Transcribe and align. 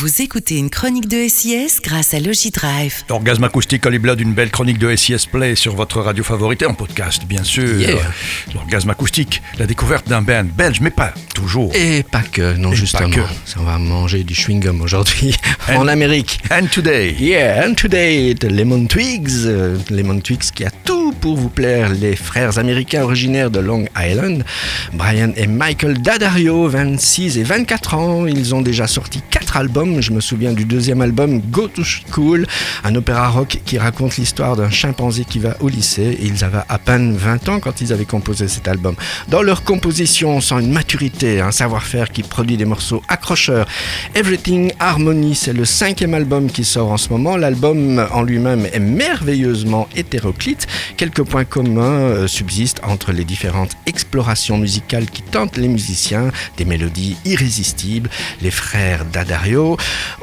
Vous 0.00 0.22
écoutez 0.22 0.56
une 0.56 0.70
chronique 0.70 1.08
de 1.08 1.28
SIS 1.28 1.78
grâce 1.82 2.14
à 2.14 2.20
Logidrive. 2.20 3.02
Orgasme 3.10 3.44
acoustique 3.44 3.84
Olibla 3.84 4.14
d'une 4.16 4.32
belle 4.32 4.50
chronique 4.50 4.78
de 4.78 4.96
SIS 4.96 5.26
Play 5.30 5.56
sur 5.56 5.76
votre 5.76 6.00
radio 6.00 6.24
favorite 6.24 6.62
et 6.62 6.66
en 6.66 6.72
podcast, 6.72 7.24
bien 7.26 7.44
sûr. 7.44 7.78
Yeah. 7.78 7.96
L'orgasme 8.54 8.88
acoustique, 8.88 9.42
la 9.58 9.66
découverte 9.66 10.08
d'un 10.08 10.22
band 10.22 10.44
belge, 10.56 10.80
mais 10.80 10.90
pas 10.90 11.12
toujours. 11.34 11.72
Et 11.74 12.02
pas 12.02 12.22
que, 12.22 12.56
non, 12.56 12.72
Et 12.72 12.76
justement. 12.76 13.10
pas 13.10 13.16
que. 13.16 13.20
Ça, 13.44 13.56
On 13.60 13.64
va 13.64 13.76
manger 13.78 14.24
du 14.24 14.32
chewing-gum 14.32 14.80
aujourd'hui 14.80 15.34
en 15.68 15.86
Amérique. 15.86 16.38
And 16.50 16.66
today, 16.72 17.14
Yeah, 17.20 17.66
and 17.68 17.74
today, 17.74 18.34
the 18.34 18.44
Lemon 18.44 18.86
Twigs. 18.86 19.44
euh, 19.44 19.76
Lemon 19.90 20.20
Twigs 20.20 20.50
qui 20.54 20.64
a 20.64 20.70
tout 20.70 21.12
pour 21.20 21.36
vous 21.36 21.50
plaire. 21.50 21.90
Les 21.92 22.16
frères 22.16 22.56
américains 22.56 23.02
originaires 23.02 23.50
de 23.50 23.60
Long 23.60 23.84
Island, 23.98 24.44
Brian 24.94 25.32
et 25.36 25.46
Michael 25.46 26.00
Daddario, 26.00 26.68
26 26.68 27.36
et 27.36 27.42
24 27.42 27.94
ans. 27.94 28.26
Ils 28.26 28.54
ont 28.54 28.62
déjà 28.62 28.86
sorti 28.86 29.20
quatre 29.50 29.56
albums. 29.56 30.00
Je 30.00 30.12
me 30.12 30.20
souviens 30.20 30.52
du 30.52 30.64
deuxième 30.64 31.00
album, 31.00 31.40
Go 31.40 31.66
to 31.66 31.82
School, 31.82 32.46
un 32.84 32.94
opéra 32.94 33.28
rock 33.28 33.60
qui 33.64 33.78
raconte 33.78 34.16
l'histoire 34.16 34.54
d'un 34.54 34.70
chimpanzé 34.70 35.24
qui 35.24 35.40
va 35.40 35.56
au 35.60 35.68
lycée. 35.68 36.18
Ils 36.22 36.44
avaient 36.44 36.62
à 36.68 36.78
peine 36.78 37.16
20 37.16 37.48
ans 37.48 37.58
quand 37.60 37.80
ils 37.80 37.92
avaient 37.92 38.04
composé 38.04 38.46
cet 38.46 38.68
album. 38.68 38.94
Dans 39.28 39.42
leur 39.42 39.64
composition, 39.64 40.36
on 40.36 40.40
sent 40.40 40.60
une 40.60 40.72
maturité, 40.72 41.40
un 41.40 41.50
savoir-faire 41.50 42.10
qui 42.10 42.22
produit 42.22 42.56
des 42.56 42.64
morceaux 42.64 43.02
accrocheurs. 43.08 43.66
Everything 44.14 44.72
Harmony, 44.78 45.34
c'est 45.34 45.52
le 45.52 45.64
cinquième 45.64 46.14
album 46.14 46.48
qui 46.48 46.64
sort 46.64 46.92
en 46.92 46.96
ce 46.96 47.08
moment. 47.08 47.36
L'album 47.36 48.06
en 48.12 48.22
lui-même 48.22 48.66
est 48.72 48.78
merveilleusement 48.78 49.88
hétéroclite. 49.96 50.68
Quelques 50.96 51.24
points 51.24 51.44
communs 51.44 51.82
euh, 51.82 52.26
subsistent 52.28 52.82
entre 52.84 53.10
les 53.12 53.24
différentes 53.24 53.72
explorations 53.86 54.58
musicales 54.58 55.06
qui 55.06 55.22
tentent 55.22 55.56
les 55.56 55.68
musiciens, 55.68 56.30
des 56.56 56.64
mélodies 56.64 57.16
irrésistibles. 57.24 58.10
Les 58.42 58.52
frères 58.52 59.04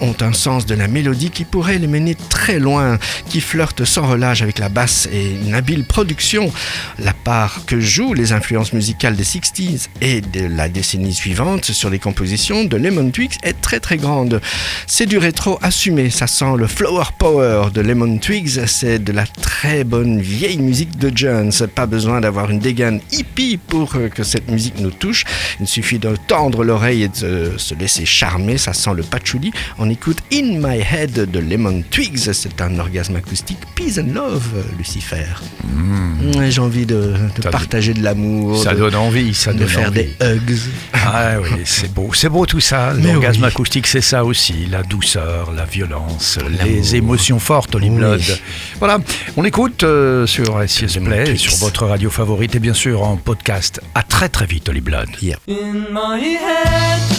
Ont 0.00 0.16
un 0.20 0.32
sens 0.32 0.66
de 0.66 0.74
la 0.74 0.88
mélodie 0.88 1.30
qui 1.30 1.44
pourrait 1.44 1.78
les 1.78 1.86
mener 1.86 2.16
très 2.28 2.58
loin, 2.58 2.98
qui 3.28 3.40
flirte 3.40 3.84
sans 3.84 4.06
relâche 4.08 4.42
avec 4.42 4.58
la 4.58 4.68
basse 4.68 5.08
et 5.12 5.30
une 5.46 5.54
habile 5.54 5.84
production. 5.84 6.52
La 6.98 7.12
part 7.12 7.64
que 7.66 7.80
jouent 7.80 8.14
les 8.14 8.32
influences 8.32 8.72
musicales 8.72 9.16
des 9.16 9.24
60s 9.24 9.88
et 10.00 10.20
de 10.20 10.46
la 10.46 10.68
décennie 10.68 11.14
suivante 11.14 11.66
sur 11.66 11.90
les 11.90 11.98
compositions 11.98 12.64
de 12.64 12.76
Lemon 12.76 13.10
Twigs 13.10 13.38
est 13.42 13.60
très 13.60 13.80
très 13.80 13.96
grande. 13.96 14.40
C'est 14.86 15.06
du 15.06 15.18
rétro 15.18 15.58
assumé, 15.62 16.10
ça 16.10 16.26
sent 16.26 16.56
le 16.58 16.66
flower 16.66 17.04
power 17.18 17.70
de 17.72 17.80
Lemon 17.80 18.18
Twigs, 18.18 18.66
c'est 18.66 18.98
de 18.98 19.12
la 19.12 19.26
très 19.26 19.84
bonne 19.84 20.20
vieille 20.20 20.58
musique 20.58 20.98
de 20.98 21.10
Jones. 21.14 21.52
Pas 21.74 21.86
besoin 21.86 22.20
d'avoir 22.20 22.50
une 22.50 22.58
dégaine 22.58 23.00
hippie 23.12 23.56
pour 23.56 23.94
euh, 23.94 24.08
que 24.08 24.22
cette 24.22 24.50
musique 24.50 24.78
nous 24.80 24.90
touche. 24.90 25.24
Il 25.60 25.66
suffit 25.66 25.98
de 25.98 26.16
tendre 26.26 26.64
l'oreille 26.64 27.04
et 27.04 27.08
de 27.08 27.52
se 27.56 27.74
laisser 27.74 28.04
charmer, 28.04 28.58
ça 28.58 28.72
sent 28.72 28.90
le 28.94 29.03
patchouli. 29.04 29.52
On 29.78 29.88
écoute 29.90 30.18
In 30.32 30.58
My 30.58 30.80
Head 30.80 31.30
de 31.30 31.38
Lemon 31.38 31.82
Twigs, 31.90 32.32
c'est 32.32 32.60
un 32.60 32.78
orgasme 32.78 33.16
acoustique 33.16 33.58
Peace 33.74 33.98
and 33.98 34.12
Love, 34.14 34.64
Lucifer. 34.78 35.24
Ouais, 36.36 36.50
J'ai 36.50 36.60
envie 36.60 36.86
de, 36.86 37.14
partager 37.50 37.94
de 37.94 38.02
l'amour, 38.02 38.62
ça 38.62 38.74
de, 38.74 38.78
donne 38.78 38.94
envie, 38.94 39.34
ça 39.34 39.52
de 39.52 39.58
donne 39.58 39.68
faire 39.68 39.88
envie. 39.88 40.04
des 40.04 40.24
hugs. 40.24 40.58
Ah 40.92 41.34
oui, 41.42 41.60
c'est 41.64 41.92
beau, 41.92 42.10
c'est 42.14 42.28
beau 42.28 42.46
tout 42.46 42.60
ça. 42.60 42.92
L'orgasme 42.94 43.42
oui. 43.42 43.48
acoustique, 43.48 43.86
c'est 43.86 44.00
ça 44.00 44.24
aussi, 44.24 44.66
la 44.70 44.82
douceur, 44.82 45.52
la 45.52 45.64
violence, 45.64 46.38
les 46.64 46.96
émotions 46.96 47.38
fortes, 47.38 47.74
Oui. 47.74 47.90
Blood. 47.90 48.22
Voilà, 48.78 48.98
on 49.36 49.44
écoute 49.44 49.82
euh, 49.84 50.26
sur 50.26 50.62
SIS 50.68 50.98
Play, 51.04 51.36
sur 51.36 51.54
votre 51.56 51.86
radio 51.86 52.10
favorite 52.10 52.54
et 52.54 52.58
bien 52.58 52.74
sûr 52.74 53.02
en 53.02 53.16
podcast. 53.16 53.80
À 53.94 54.02
très 54.02 54.28
très 54.28 54.46
vite, 54.46 54.68
Oli 54.68 54.80
Blood. 54.80 55.08
Yeah. 55.22 55.36
In 55.48 55.86
my 55.92 56.20
head, 56.34 57.13